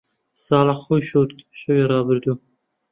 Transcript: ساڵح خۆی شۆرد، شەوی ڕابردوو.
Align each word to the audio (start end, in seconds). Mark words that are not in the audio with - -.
ساڵح 0.45 0.77
خۆی 0.83 1.01
شۆرد، 1.09 1.37
شەوی 1.59 1.87
ڕابردوو. 1.91 2.35